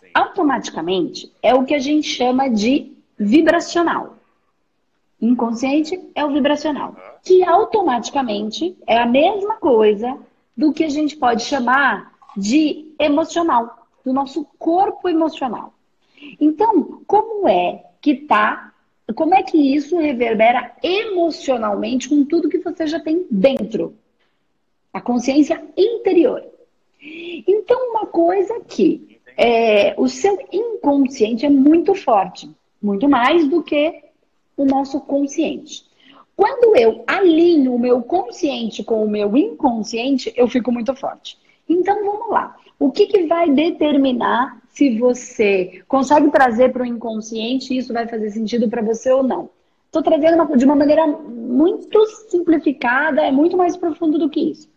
[0.00, 0.06] Sim.
[0.14, 4.16] Automaticamente é o que a gente chama de vibracional.
[5.20, 10.16] Inconsciente é o vibracional, que automaticamente é a mesma coisa
[10.56, 15.74] do que a gente pode chamar de emocional, do nosso corpo emocional.
[16.40, 18.71] Então, como é que está
[19.12, 23.94] como é que isso reverbera emocionalmente com tudo que você já tem dentro?
[24.92, 26.44] A consciência interior.
[27.00, 34.02] Então, uma coisa que é, o seu inconsciente é muito forte, muito mais do que
[34.56, 35.84] o nosso consciente.
[36.36, 41.38] Quando eu alinho o meu consciente com o meu inconsciente, eu fico muito forte.
[41.68, 42.56] Então, vamos lá.
[42.78, 48.30] O que, que vai determinar se você consegue trazer para o inconsciente isso vai fazer
[48.30, 49.50] sentido para você ou não?
[49.84, 54.72] Estou trazendo uma, de uma maneira muito simplificada, é muito mais profundo do que isso.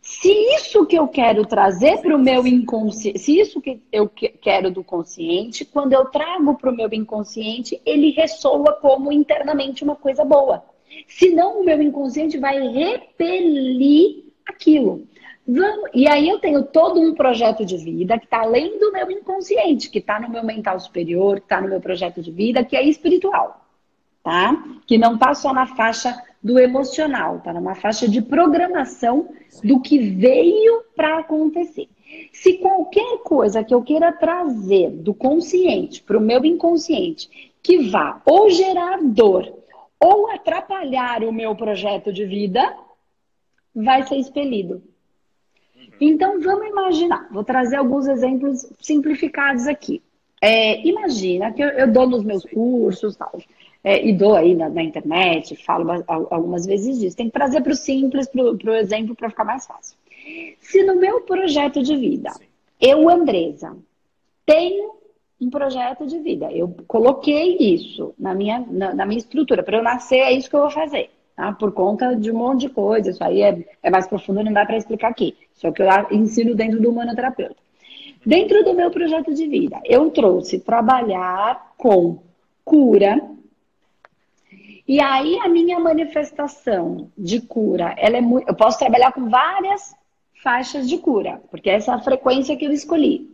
[0.00, 4.70] Se isso que eu quero trazer para o meu inconsciente, se isso que eu quero
[4.70, 10.24] do consciente, quando eu trago para o meu inconsciente, ele ressoa como internamente uma coisa
[10.24, 10.64] boa.
[11.08, 15.06] Senão o meu inconsciente vai repelir aquilo.
[15.46, 19.10] Vamos, e aí eu tenho todo um projeto de vida que está além do meu
[19.10, 22.76] inconsciente, que está no meu mental superior, que está no meu projeto de vida, que
[22.76, 23.66] é espiritual,
[24.22, 24.64] tá?
[24.86, 29.30] Que não está só na faixa do emocional, está numa faixa de programação
[29.64, 31.88] do que veio para acontecer.
[32.32, 38.20] Se qualquer coisa que eu queira trazer do consciente para o meu inconsciente que vá
[38.24, 39.52] ou gerar dor
[39.98, 42.76] ou atrapalhar o meu projeto de vida,
[43.74, 44.82] vai ser expelido.
[46.04, 50.02] Então, vamos imaginar, vou trazer alguns exemplos simplificados aqui.
[50.40, 53.40] É, imagina que eu, eu, dou nos meus cursos tal,
[53.84, 57.16] é, e dou aí na, na, internet, falo algumas vezes disso.
[57.16, 59.96] Tem que trazer para o simples, para o exemplo, para ficar mais fácil.
[60.58, 62.32] Se no meu projeto de vida,
[62.80, 63.76] eu, Andresa,
[64.44, 64.96] tenho
[65.40, 69.84] um projeto de vida, eu coloquei isso na minha, na, na minha estrutura, para eu
[69.84, 71.52] nascer, é isso que eu vou fazer tá?
[71.52, 73.10] por conta de um monte de coisa.
[73.10, 75.36] Isso aí é, é mais profundo, não dá para explicar aqui.
[75.54, 77.56] Só que eu ensino dentro do humanoterapeuta.
[78.24, 82.18] Dentro do meu projeto de vida, eu trouxe trabalhar com
[82.64, 83.20] cura.
[84.86, 89.94] E aí a minha manifestação de cura, ela é muito, eu posso trabalhar com várias
[90.42, 93.30] faixas de cura, porque essa é a frequência que eu escolhi.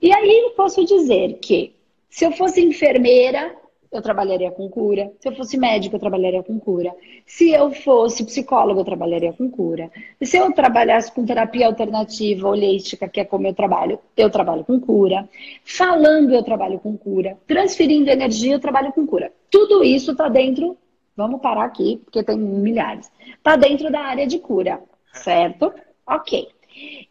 [0.00, 1.74] E aí eu posso dizer que
[2.08, 3.54] se eu fosse enfermeira,
[3.90, 5.10] eu trabalharia com cura.
[5.20, 6.94] Se eu fosse médico, eu trabalharia com cura.
[7.24, 9.90] Se eu fosse psicólogo, eu trabalharia com cura.
[10.22, 14.80] Se eu trabalhasse com terapia alternativa, holística, que é como eu trabalho, eu trabalho com
[14.80, 15.28] cura.
[15.64, 17.38] Falando, eu trabalho com cura.
[17.46, 19.32] Transferindo energia, eu trabalho com cura.
[19.50, 20.76] Tudo isso está dentro.
[21.16, 23.10] Vamos parar aqui, porque tem milhares.
[23.36, 24.80] Está dentro da área de cura,
[25.12, 25.72] certo?
[26.06, 26.48] Ok.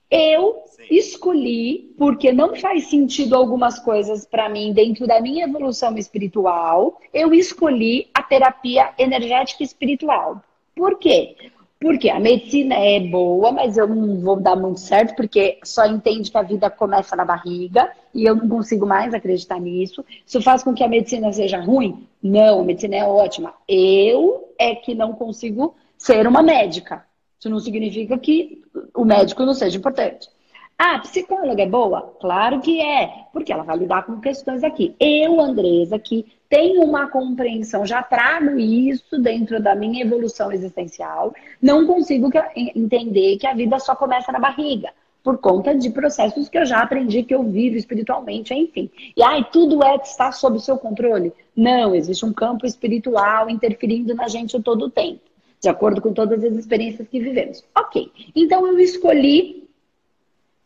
[0.09, 6.99] Eu escolhi, porque não faz sentido algumas coisas para mim dentro da minha evolução espiritual,
[7.13, 10.41] eu escolhi a terapia energética espiritual.
[10.75, 11.35] Por quê?
[11.79, 16.31] Porque a medicina é boa, mas eu não vou dar muito certo, porque só entende
[16.31, 20.03] que a vida começa na barriga e eu não consigo mais acreditar nisso.
[20.25, 22.07] Isso faz com que a medicina seja ruim?
[22.21, 23.53] Não, a medicina é ótima.
[23.67, 27.04] Eu é que não consigo ser uma médica.
[27.39, 28.61] Isso não significa que
[28.93, 30.29] o médico não seja importante.
[30.77, 32.13] Ah, psicóloga é boa?
[32.19, 34.93] Claro que é, porque ela vai lidar com questões aqui.
[34.99, 41.87] Eu, Andresa, que tenho uma compreensão, já trago isso dentro da minha evolução existencial, não
[41.87, 42.29] consigo
[42.75, 44.89] entender que a vida só começa na barriga,
[45.23, 48.91] por conta de processos que eu já aprendi, que eu vivo espiritualmente, enfim.
[49.15, 51.33] E ai, tudo é está sob seu controle?
[51.55, 55.21] Não, existe um campo espiritual interferindo na gente todo o tempo,
[55.65, 57.63] de acordo com todas as experiências que vivemos.
[57.75, 59.67] Ok, então eu escolhi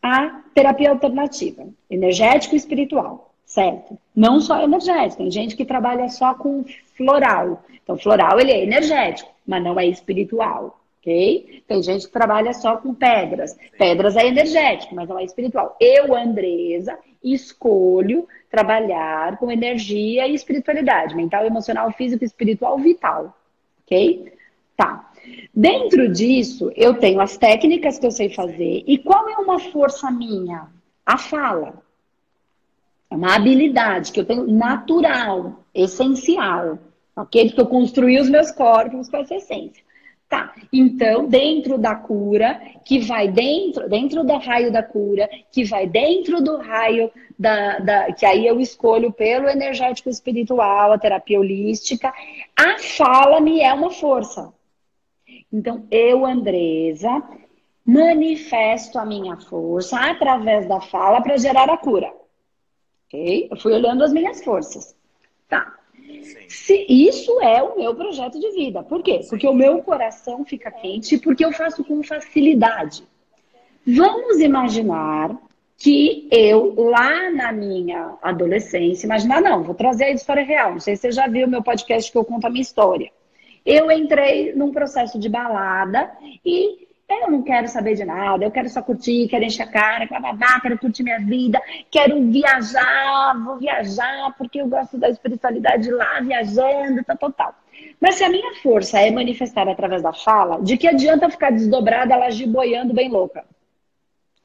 [0.02, 3.98] a terapia alternativa, energético e espiritual, certo?
[4.14, 6.64] Não só energético, tem gente que trabalha só com
[6.98, 7.64] floral.
[7.82, 11.62] Então, floral ele é energético, mas não é espiritual, ok?
[11.66, 13.56] Tem gente que trabalha só com pedras.
[13.78, 15.78] Pedras é energético, mas não é espiritual.
[15.80, 23.34] Eu, Andresa, escolho trabalhar com energia e espiritualidade, mental, emocional, físico, espiritual, vital,
[23.86, 24.39] ok?
[24.80, 25.10] Tá.
[25.54, 28.82] Dentro disso, eu tenho as técnicas que eu sei fazer.
[28.86, 30.68] E qual é uma força minha?
[31.04, 31.74] A fala.
[33.10, 36.78] É uma habilidade que eu tenho natural, essencial.
[37.14, 37.50] Ok?
[37.50, 39.84] Que eu construí os meus corpos com essa essência.
[40.30, 45.88] Tá, então, dentro da cura, que vai dentro, dentro do raio da cura, que vai
[45.88, 52.14] dentro do raio da, da, que aí eu escolho pelo energético espiritual, a terapia holística,
[52.56, 54.52] a fala me é uma força.
[55.52, 57.22] Então, eu, Andresa,
[57.84, 62.12] manifesto a minha força através da fala para gerar a cura.
[63.06, 63.48] Ok?
[63.50, 64.94] Eu fui olhando as minhas forças.
[65.48, 65.74] Tá.
[66.48, 68.82] Se isso é o meu projeto de vida.
[68.82, 69.20] Por quê?
[69.28, 73.02] Porque o meu coração fica quente porque eu faço com facilidade.
[73.86, 75.36] Vamos imaginar
[75.76, 80.72] que eu, lá na minha adolescência, imaginar não, vou trazer a história real.
[80.72, 83.10] Não sei se você já viu o meu podcast que eu conto a minha história.
[83.64, 86.10] Eu entrei num processo de balada
[86.44, 90.06] e eu não quero saber de nada, eu quero só curtir, quero encher a cara,
[90.62, 97.02] quero curtir minha vida, quero viajar, vou viajar, porque eu gosto da espiritualidade lá, viajando,
[97.04, 97.54] tal, tal, tal.
[98.00, 102.14] Mas se a minha força é manifestar através da fala, de que adianta ficar desdobrada,
[102.14, 103.44] ela boiando bem louca?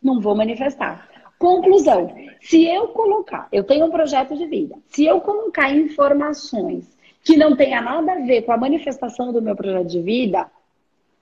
[0.02, 1.08] Não vou manifestar.
[1.38, 6.95] Conclusão: se eu colocar, eu tenho um projeto de vida, se eu colocar informações
[7.26, 10.50] que não tenha nada a ver com a manifestação do meu projeto de vida,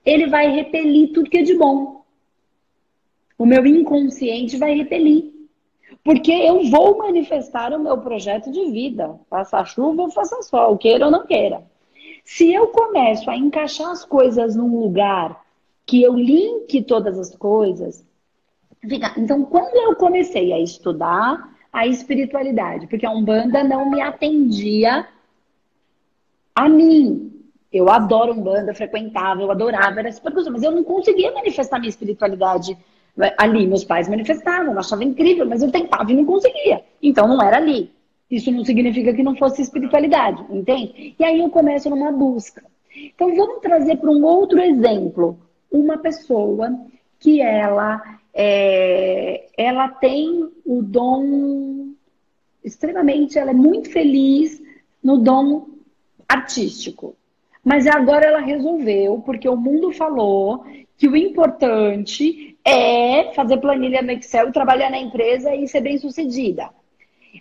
[0.04, 2.04] ele vai repelir tudo que é de bom.
[3.38, 5.32] O meu inconsciente vai repelir.
[6.04, 9.18] Porque eu vou manifestar o meu projeto de vida.
[9.30, 11.64] Faça chuva ou faça sol, queira ou não queira.
[12.22, 15.42] Se eu começo a encaixar as coisas num lugar
[15.86, 18.06] que eu linke todas as coisas.
[19.16, 25.08] Então, quando eu comecei a estudar a espiritualidade, porque a Umbanda não me atendia
[26.54, 27.30] a mim.
[27.72, 31.78] Eu adoro um banda, frequentava, eu adorava, era super gostoso, mas eu não conseguia manifestar
[31.78, 32.78] minha espiritualidade
[33.36, 33.66] ali.
[33.66, 36.84] Meus pais manifestavam, eu achava incrível, mas eu tentava e não conseguia.
[37.02, 37.90] Então não era ali.
[38.30, 41.14] Isso não significa que não fosse espiritualidade, entende?
[41.18, 42.62] E aí eu começo numa busca.
[42.96, 45.36] Então vamos trazer para um outro exemplo.
[45.70, 46.72] Uma pessoa
[47.18, 48.00] que ela
[48.32, 51.92] é, ela tem o dom
[52.64, 54.62] extremamente, ela é muito feliz
[55.02, 55.73] no dom
[56.34, 57.16] artístico.
[57.64, 60.64] Mas agora ela resolveu, porque o mundo falou
[60.96, 66.70] que o importante é fazer planilha no Excel, trabalhar na empresa e ser bem sucedida.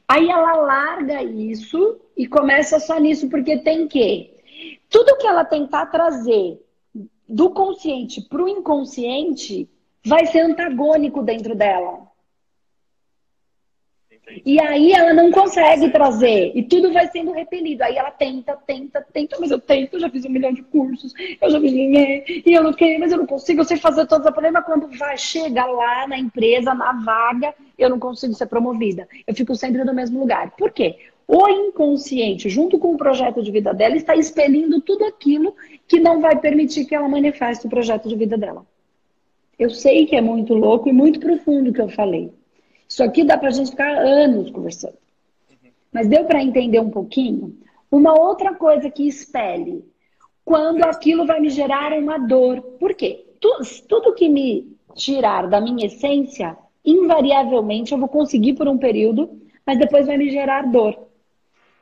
[0.08, 4.32] Aí ela larga isso e começa só nisso, porque tem que.
[4.90, 6.60] Tudo que ela tentar trazer
[7.28, 9.70] do consciente para o inconsciente
[10.06, 12.13] vai ser antagônico dentro dela.
[14.46, 16.52] E aí ela não consegue trazer.
[16.56, 17.84] E tudo vai sendo repelido.
[17.84, 21.14] Aí ela tenta, tenta, tenta, mas eu tento, eu já fiz um milhão de cursos,
[21.42, 24.08] eu já fiz ninguém, e eu não quero, mas eu não consigo, eu sei fazer
[24.08, 24.64] todos os problemas.
[24.64, 29.08] Quando vai, chega lá na empresa, na vaga, eu não consigo ser promovida.
[29.28, 30.52] Eu fico sempre no mesmo lugar.
[30.52, 30.98] Por quê?
[31.28, 35.56] O inconsciente, junto com o projeto de vida dela, está expelindo tudo aquilo
[35.88, 38.66] que não vai permitir que ela manifeste o projeto de vida dela.
[39.58, 42.32] Eu sei que é muito louco e muito profundo o que eu falei.
[42.94, 44.94] Isso aqui dá para a gente ficar anos conversando.
[45.92, 47.58] Mas deu para entender um pouquinho?
[47.90, 49.84] Uma outra coisa que espelhe.
[50.46, 52.62] Quando aquilo vai me gerar uma dor.
[52.80, 53.26] Por quê?
[53.40, 59.80] Tudo, que me tirar da minha essência, invariavelmente eu vou conseguir por um período, mas
[59.80, 60.96] depois vai me gerar dor.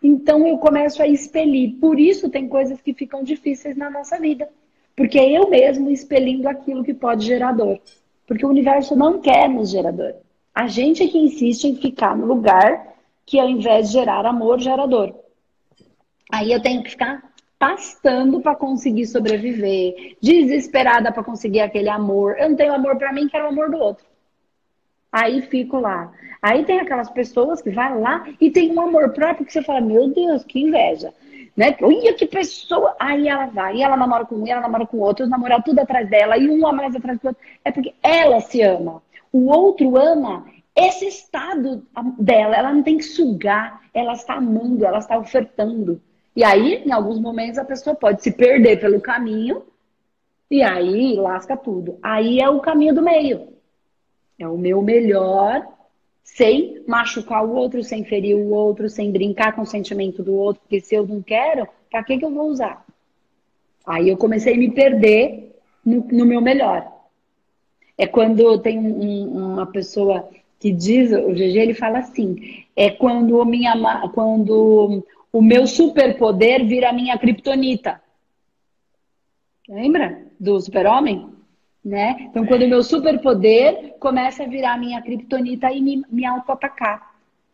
[0.02, 1.78] Então eu começo a expelir.
[1.78, 4.48] Por isso tem coisas que ficam difíceis na nossa vida.
[4.96, 7.82] Porque é eu mesmo expelindo aquilo que pode gerar dor.
[8.26, 10.16] Porque o universo não quer nos gerar dor.
[10.54, 12.92] A gente é que insiste em ficar no lugar
[13.26, 15.16] que ao invés de gerar amor, gera dor.
[16.32, 22.36] Aí eu tenho que ficar pastando para conseguir sobreviver, desesperada para conseguir aquele amor.
[22.38, 24.06] Eu não tenho amor para mim, quero o amor do outro.
[25.12, 26.12] Aí fico lá.
[26.42, 29.80] Aí tem aquelas pessoas que vai lá e tem um amor próprio que você fala,
[29.80, 31.14] meu Deus, que inveja.
[31.56, 31.76] Né?
[31.82, 32.96] Olha que pessoa.
[33.00, 35.66] Aí ela vai, e ela namora com um, e ela namora com outro, os namorados
[35.66, 37.44] tudo atrás dela, e um a mais atrás do outro.
[37.64, 39.04] É porque ela se ama.
[39.32, 41.86] O outro ama esse estado
[42.18, 42.56] dela.
[42.56, 46.02] Ela não tem que sugar, ela está amando, ela está ofertando.
[46.36, 49.64] E aí, em alguns momentos, a pessoa pode se perder pelo caminho
[50.50, 51.98] e aí lasca tudo.
[52.02, 53.50] Aí é o caminho do meio.
[54.40, 55.68] É o meu melhor,
[56.24, 60.62] sem machucar o outro, sem ferir o outro, sem brincar com o sentimento do outro,
[60.62, 62.86] porque se eu não quero, para que, que eu vou usar?
[63.86, 65.56] Aí eu comecei a me perder
[65.86, 67.01] no, no meu melhor.
[67.98, 70.30] É quando tem um, uma pessoa
[70.60, 73.74] que diz, o GG, ele fala assim, é quando, minha,
[74.14, 78.02] quando o meu superpoder vira minha criptonita.
[79.68, 81.30] Lembra do super-homem?
[81.84, 82.28] Né?
[82.30, 87.12] Então, quando o meu superpoder começa a virar minha criptonita e me, me auto-atacar.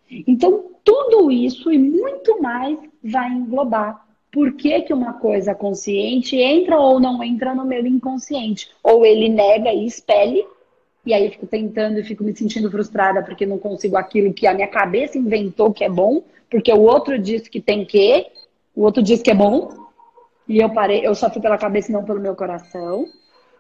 [0.10, 4.07] Então, tudo isso e muito mais vai englobar
[4.38, 8.70] por que, que uma coisa consciente entra ou não entra no meu inconsciente.
[8.84, 10.46] Ou ele nega e expele,
[11.04, 14.46] e aí eu fico tentando e fico me sentindo frustrada porque não consigo aquilo que
[14.46, 16.22] a minha cabeça inventou que é bom,
[16.52, 18.28] porque o outro disse que tem que,
[18.76, 19.72] o outro disse que é bom,
[20.48, 23.08] e eu parei, eu só fui pela cabeça e não pelo meu coração,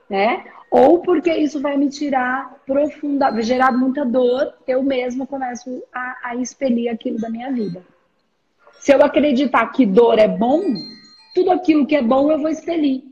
[0.07, 0.45] né?
[0.69, 6.35] Ou porque isso vai me tirar profunda, gerar muita dor, eu mesmo começo a, a
[6.35, 7.81] expelir aquilo da minha vida.
[8.79, 10.61] Se eu acreditar que dor é bom,
[11.33, 13.03] tudo aquilo que é bom eu vou expelir.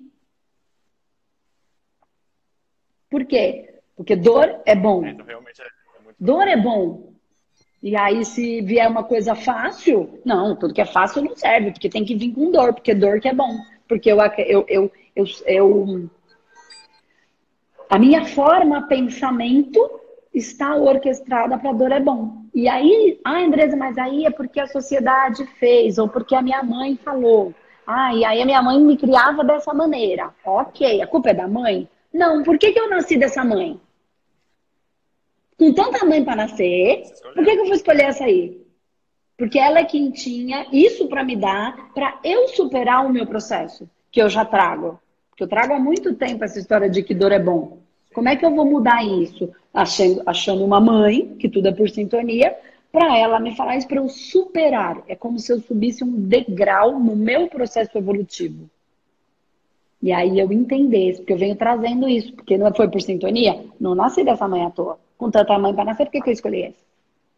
[3.09, 3.79] Por quê?
[3.95, 5.05] Porque dor é bom.
[5.05, 7.13] É, então, é dor é bom.
[7.81, 11.89] E aí, se vier uma coisa fácil, não, tudo que é fácil não serve, porque
[11.89, 13.55] tem que vir com dor, porque dor que é bom.
[13.87, 16.09] Porque eu, eu, eu, eu, eu
[17.89, 19.79] a minha forma pensamento
[20.35, 22.43] está orquestrada para dor é bom.
[22.53, 26.61] E aí, ah, Andresa, mas aí é porque a sociedade fez, ou porque a minha
[26.61, 27.53] mãe falou.
[27.87, 30.33] Ah, e aí a minha mãe me criava dessa maneira.
[30.45, 31.87] Ok, a culpa é da mãe?
[32.13, 33.79] Não, por que, que eu nasci dessa mãe?
[35.57, 38.61] com tanta mãe para nascer, por que, que eu vou escolher essa aí?
[39.37, 43.89] Porque ela é quem tinha isso para me dar, para eu superar o meu processo,
[44.11, 44.99] que eu já trago.
[45.35, 47.79] Que eu trago há muito tempo essa história de que dor é bom.
[48.15, 49.51] Como é que eu vou mudar isso?
[49.73, 52.57] Achando, achando uma mãe, que tudo é por sintonia,
[52.89, 55.03] para ela me falar isso para eu superar.
[55.05, 58.69] É como se eu subisse um degrau no meu processo evolutivo.
[60.01, 63.93] E aí eu entendesse, porque eu venho trazendo isso, porque não foi por sintonia, não
[63.93, 64.97] nasci dessa mãe à toa.
[65.17, 66.85] Com tanta mãe para nascer, por que, que eu escolhi esse?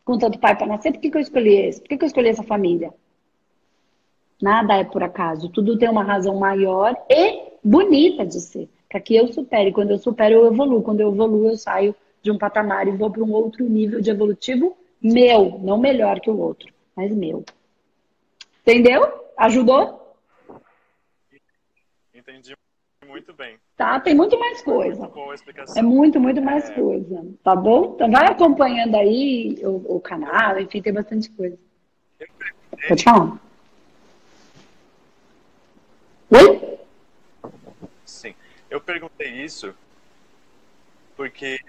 [0.06, 1.82] Com tanto pai para nascer, por que, que eu escolhi esse?
[1.82, 2.94] Por que, que eu escolhi essa família?
[4.40, 5.50] Nada é por acaso.
[5.50, 8.70] Tudo tem uma razão maior e bonita de ser.
[8.90, 9.72] Para que eu supere.
[9.72, 10.82] Quando eu supero, eu evoluo.
[10.82, 14.10] Quando eu evoluo, eu saio de um patamar e vou para um outro nível de
[14.10, 15.60] evolutivo meu.
[15.60, 17.44] Não melhor que o outro, mas meu.
[18.62, 19.26] Entendeu?
[19.38, 20.16] Ajudou?
[22.14, 22.54] Entendi
[23.08, 23.58] muito bem.
[23.76, 24.00] Tá?
[24.00, 25.10] Tem muito mais coisa.
[25.76, 26.74] É muito, muito mais é...
[26.74, 27.26] coisa.
[27.44, 27.94] Tá bom?
[27.96, 31.58] Então vai acompanhando aí o, o canal, enfim, tem bastante coisa.
[32.88, 33.40] Pode falar.
[36.30, 36.78] Oi?
[38.70, 39.74] Eu perguntei isso
[41.16, 41.60] porque.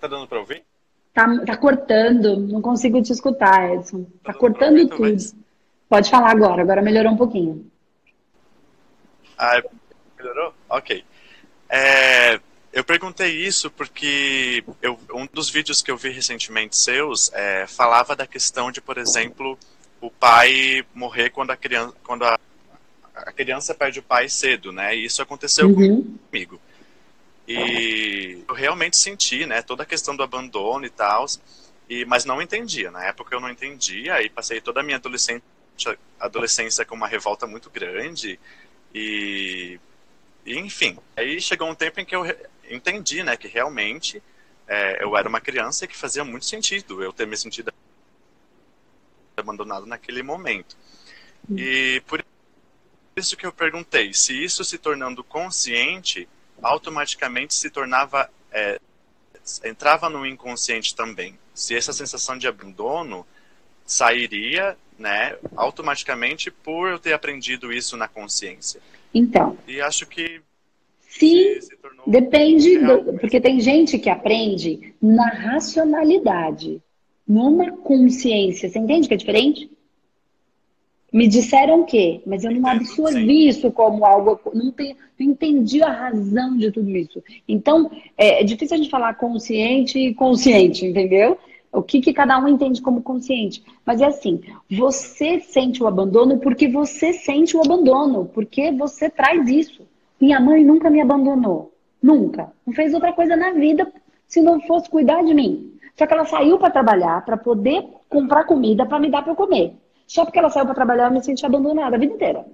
[0.00, 0.64] Tá dando para ouvir?
[1.12, 4.04] Tá, tá cortando, não consigo te escutar, Edson.
[4.24, 5.00] Tá, tá cortando tudo.
[5.00, 5.34] Mas...
[5.88, 7.70] Pode falar agora, agora melhorou um pouquinho.
[9.36, 9.60] Ah,
[10.20, 10.54] Melhorou?
[10.68, 11.04] Ok.
[11.68, 12.38] É,
[12.72, 18.14] eu perguntei isso porque eu, um dos vídeos que eu vi recentemente seus é, falava
[18.14, 19.58] da questão de, por exemplo,
[20.00, 22.38] o pai morrer quando a criança, quando a
[23.44, 24.94] criança perde o pai cedo, né?
[24.94, 26.18] E isso aconteceu uhum.
[26.30, 26.60] comigo.
[27.48, 31.24] E eu realmente senti, né, toda a questão do abandono e tal,
[31.88, 32.90] e, mas não entendia.
[32.90, 35.42] Na época eu não entendia, aí passei toda a minha adolescência,
[36.18, 38.38] adolescência com uma revolta muito grande
[38.94, 39.80] e
[40.44, 42.24] e, enfim, aí chegou um tempo em que eu
[42.70, 44.22] entendi, né, que realmente
[44.66, 47.72] é, eu era uma criança e que fazia muito sentido eu ter me sentido
[49.36, 50.76] abandonado naquele momento.
[51.56, 52.24] E por
[53.20, 56.28] isso que eu perguntei, se isso se tornando consciente,
[56.62, 58.80] automaticamente se tornava, é,
[59.64, 61.38] entrava no inconsciente também.
[61.54, 63.26] Se essa sensação de abandono
[63.84, 68.80] sairia, né, automaticamente por eu ter aprendido isso na consciência.
[69.12, 69.56] Então.
[69.66, 70.40] E acho que.
[71.00, 72.78] Sim, se depende.
[72.78, 76.80] Do, porque tem gente que aprende na racionalidade,
[77.26, 78.68] numa consciência.
[78.68, 79.70] Você entende que é diferente?
[81.12, 85.90] Me disseram que, mas eu não absorvi isso como algo, não, tenho, não entendi a
[85.90, 87.22] razão de tudo isso.
[87.48, 91.36] Então, é, é difícil a gente falar consciente e consciente, entendeu?
[91.72, 93.62] O que, que cada um entende como consciente.
[93.84, 94.40] Mas é assim,
[94.70, 99.82] você sente o abandono porque você sente o abandono, porque você traz isso.
[100.20, 101.72] Minha mãe nunca me abandonou.
[102.02, 102.52] Nunca.
[102.66, 103.90] Não fez outra coisa na vida
[104.26, 105.72] se não fosse cuidar de mim.
[105.96, 109.36] Só que ela saiu para trabalhar, para poder comprar comida para me dar para eu
[109.36, 109.74] comer.
[110.10, 112.44] Só porque ela saiu para trabalhar, eu me senti abandonada a vida inteira.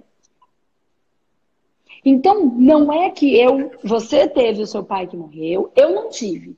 [2.05, 6.55] Então, não é que eu, você teve o seu pai que morreu, eu não tive.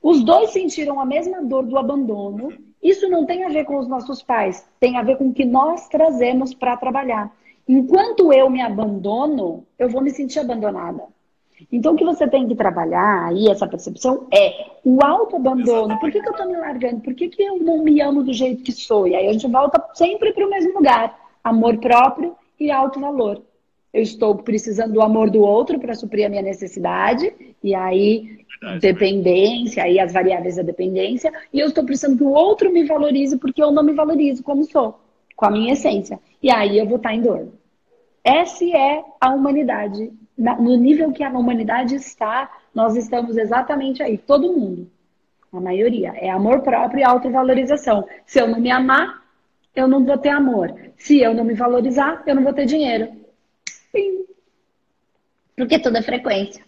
[0.00, 2.56] Os dois sentiram a mesma dor do abandono.
[2.80, 5.44] Isso não tem a ver com os nossos pais, tem a ver com o que
[5.44, 7.36] nós trazemos para trabalhar.
[7.66, 11.02] Enquanto eu me abandono, eu vou me sentir abandonada.
[11.70, 15.98] Então, o que você tem que trabalhar aí, essa percepção, é o autoabandono.
[15.98, 17.00] Por que, que eu estou me largando?
[17.00, 19.06] Por que, que eu não me amo do jeito que sou?
[19.06, 23.42] E aí a gente volta sempre para o mesmo lugar: amor próprio e alto valor.
[23.92, 27.30] Eu estou precisando do amor do outro para suprir a minha necessidade,
[27.62, 32.32] e aí Verdade, dependência, aí as variáveis da dependência, e eu estou precisando que o
[32.32, 34.98] outro me valorize porque eu não me valorizo como sou,
[35.36, 36.18] com a minha essência.
[36.42, 37.48] E aí eu vou estar em dor.
[38.24, 40.10] Essa é a humanidade
[40.42, 44.90] no nível que a humanidade está, nós estamos exatamente aí, todo mundo.
[45.52, 46.12] A maioria.
[46.16, 48.06] É amor próprio e autovalorização.
[48.24, 49.22] Se eu não me amar,
[49.74, 50.74] eu não vou ter amor.
[50.96, 53.12] Se eu não me valorizar, eu não vou ter dinheiro.
[53.90, 54.24] Sim.
[55.56, 56.64] Porque tudo é frequência.